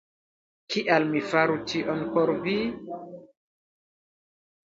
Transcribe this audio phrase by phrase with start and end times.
[0.75, 2.55] Kial mi faru tion por vi?